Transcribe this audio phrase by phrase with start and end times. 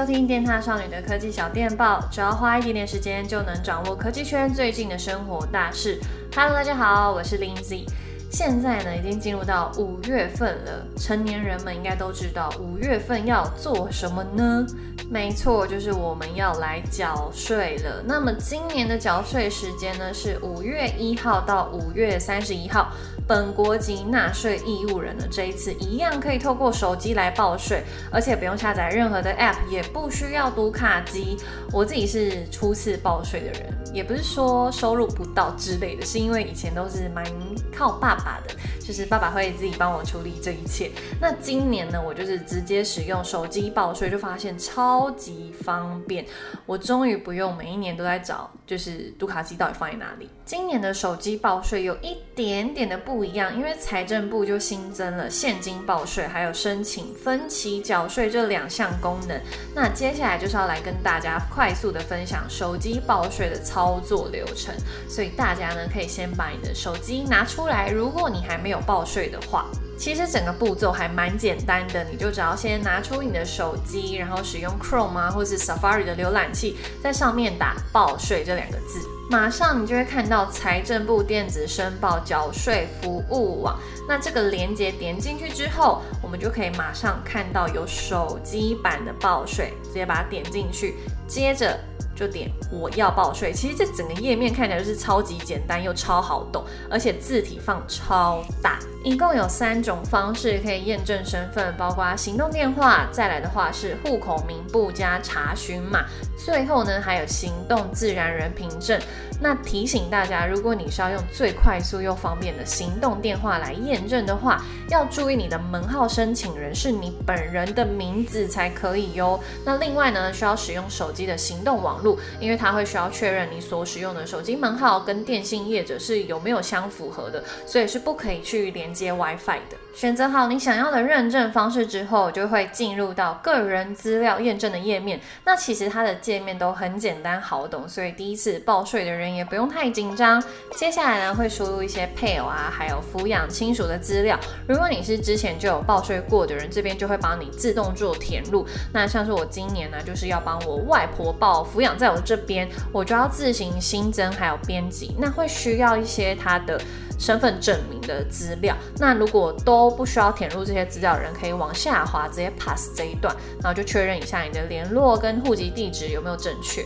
[0.00, 6.00] 收听电踏少女的科技小电报，只要花一点点时间就能掌握科技圈最近的生活大事。
[6.34, 7.84] Hello，大家好，我是 Lindsay。
[8.30, 14.64] 现在呢，已经进入到五月份了，成年人们应该都知道五月份要做什么呢？
[15.10, 18.02] 没错，就是我们要来缴税了。
[18.06, 22.92] 那么今年的缴税时间呢，是五月一号到五月三十一号。
[23.26, 31.36] 本国籍纳税义务人呢，这一次一样可以透过手机来报税，而且不用下载任何的 App，也不需要读卡机。
[31.72, 37.24] 我自己是初次报税的人，也不是说收入不到之类的，是因为以前都是蛮
[37.72, 38.54] 靠爸爸的，
[38.90, 40.90] 就是爸爸会自己帮我处理这一切。
[41.20, 46.26] 那今年呢，我就是直接使用手机报税，就发现超级方便。
[46.66, 50.28] 我终于不用每一年都在找，就是读卡机到底放在哪里。
[50.44, 59.40] 今年的手机报税有一点点的不一样，因为财政部就新增了现金报税，还有申请分期缴税这两项功能。
[59.72, 64.74] 那接下来就是要来跟大家快速的分享手机报税的操作流程。
[65.08, 69.66] 所以大家呢，可以先把你的手机拿出来，如果你还没有报税的话，
[69.98, 79.00] 其实整个步骤还蛮简单的，你就只要先拿出你的手机，然后使用 Chrome 啊，或是 Safari 的浏览器，在上面打报税这两个字。
[79.30, 90.96] 马上你就会看到财政部电子申报缴税服务网，那这个连接点进去之后，我们就可以马上看到有手机版的报税，直接把它点进去，
[91.28, 91.78] 接着
[92.20, 93.50] 就点我要报税。
[93.50, 98.78] 其实这整个页面看起来就是超级简单又超好懂，而且字体放超大。
[99.02, 106.04] 一共有三种方式可以验证身份，包括行动电话，再来的话是户口名簿加查询码，
[106.36, 109.00] 最后呢还有行动自然人凭证。
[109.42, 119.40] 那提醒大家，如果你是要用最快速又方便的行动电话来验证的话，要注意你的门号申请人是你本人的名字才可以哟。
[119.64, 129.76] 那另外呢，需要使用手机的行动网络，因为它会需要确认你所使用的手机门号跟电信业者是有没有相符合的，所以是不可以去连接 WiFi 的。
[129.92, 135.20] 选择好你想要的认证方式之后，就会进入到个人资料验证的页面。
[135.44, 140.42] 那其实它的界面都很简单好懂，所以第一次报税的人也不用太紧张。
[140.76, 144.38] 接下来呢，会输入一些配偶啊，还有抚养亲属的资料。
[144.68, 148.64] 如果你是之前就有报税过的人，这边就会帮你自动做填入。
[148.92, 155.14] 那像是我今年呢，就是要帮我外婆报抚养在我这边，我就要自行新增还有编辑。
[155.18, 156.80] 那会需要一些他的。
[157.20, 166.82] 身份证明的资料，那如果都不需要填入这些资料的人，可以往下滑，直接 pass 这一段，然后就确认一下你的联络跟户籍地址有没有正确。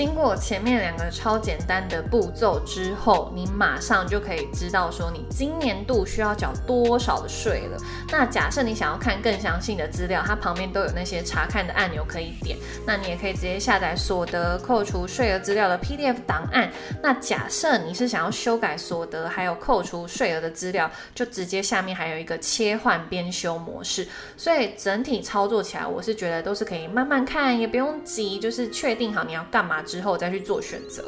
[0.00, 7.76] 经过前面两个超简单的步骤之后，你马上就可以知道说你今年度需要缴多少的税了。
[8.10, 12.56] 那假设你想要看更详细的资料，它旁边都有那些查看的按钮可以点。
[12.86, 16.72] 那你也可以直接下载所得扣除税额资料的 PDF 档案。
[17.02, 24.08] 那假设你是想要修改所得还有扣除税额的资料，就直接下面还有一个切换编修模式。
[24.34, 29.84] 所以整体操作起来，我是觉得都是可以慢慢看，也不用急，就是确定好你要干嘛。
[29.90, 31.04] 之后再去做选择。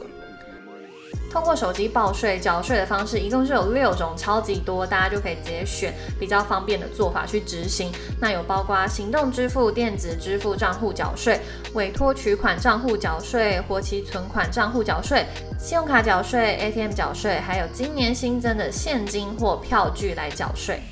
[1.31, 7.91] 通过手机报税缴税的方式，一共是有六种，超级多，大家就可以直接选比较方便的做法去执行。
[8.21, 11.41] 那有包括行动支付、电子支付账户缴税、
[11.73, 15.25] 委托取款账户缴税、活期存款账户缴税、
[15.59, 20.83] 信用卡缴税、ATM 缴税，还有今年新增的现金或票据来缴税。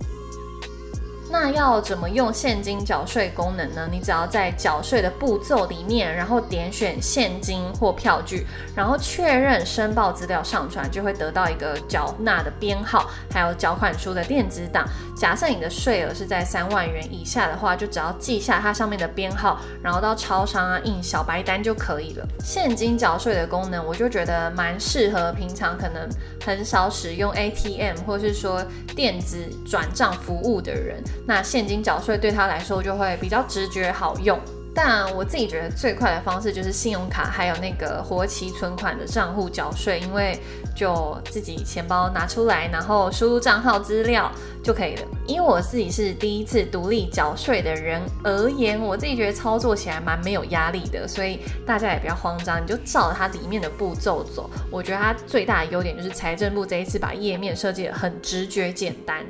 [1.30, 3.88] 那要怎么用现金缴税功能呢？
[3.90, 14.84] 你只要在缴税的步骤里面，然后点选现金或票据，然后确认申报资料上传，就会得到一个缴纳的编号，还有缴款书的电子档。
[15.16, 22.26] 假设你的税额是在三万元以下的话，就只要记下它上面的编号，然后到超商啊印小白单就可以了。
[22.42, 26.08] 现金缴税的功能，我就觉得蛮适合平常可能
[26.44, 28.64] 很少使用 ATM 或是说
[28.96, 31.00] 电子转账服务的人。
[31.30, 34.36] 那现金缴税对他来说就会比较直觉好用，
[34.74, 40.36] 但我自己觉得最快的方式就是信用卡还有那个活期存款的账户缴税，因为
[40.74, 44.28] 就自己钱包拿出来，然后输入账号资料
[44.60, 45.02] 就可以了。
[45.24, 54.50] 因为我自己是第一次独立缴税的人而言，我自己觉得操作起来蛮没有压力的，所以大家也不要慌张，你就照它里面的步骤走。
[54.68, 59.24] 我觉得它最大的优点就是财政部这一次把页面设计得很直觉简单。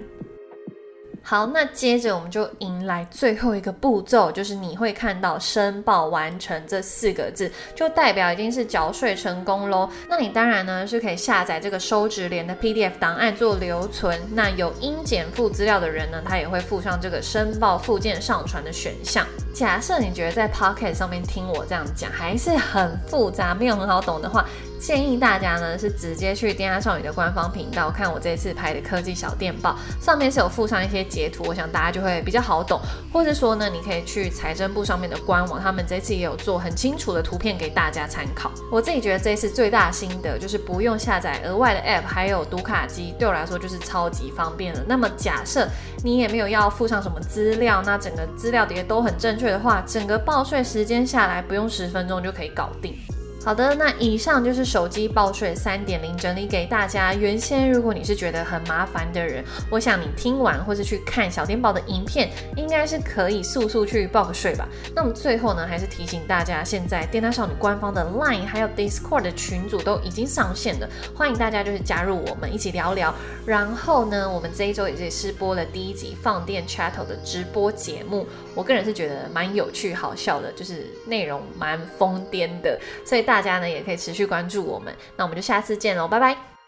[1.23, 9.89] 好，那接着我们就迎来最后一个步骤，就是你会看到“申报完成”这四个字，就代表已经是缴税成功喽。
[10.09, 14.19] 那你当然呢是可以下载这个收执联的 PDF 档案做留存。
[14.33, 19.25] 那有应检附资料的人呢，他也会附上这个申报附件上传的选项。
[19.55, 24.45] 假设你觉得在 Pocket 上面听我这样讲还是很复杂，没有很好懂的话，
[24.81, 32.81] 建议大家呢是直接去电犽少女的官方频道看我这次拍的科技小电报，上面是有附上一些截图，我想大家就会比较好懂。
[33.13, 38.51] 或者说呢，你可以去财政部上面的官网，他们这次也有做很清楚的图片给大家参考。
[38.73, 44.81] 我自己觉得这次最大心得就是不用下载额外的 App，还有读卡机，对我来说就是超级方便了。
[44.89, 45.69] 那么假设
[46.03, 52.97] 你也没有要附上什么资料，那整个资料碟都很正确的话，整个报税时间下来不用十分钟就可以搞定。
[53.43, 57.15] 好的，那以上就是手机报税三点零整理给大家。
[57.15, 64.69] 原先如果你是觉得很麻烦的人，我想你听完或是去看小电报的影片，应该是可以速速去报个税吧。
[64.95, 73.13] 那么最后呢，还是提醒大家，现在电犽少女官方的 Line 还有 Discord 的群组都已经上线了，欢迎大家就是加入我们一起聊聊。
[73.47, 83.25] 然后呢，我们这一周也是试播了第一集放电 Chattel 的直播节目，我个人是觉得蛮有趣好笑的，就是内容蛮疯癫的，所以。
[83.31, 86.60] 大家呢也可以持续关注我们，那我们就下次见喽，拜拜。